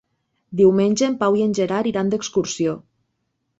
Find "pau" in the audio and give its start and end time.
1.19-1.37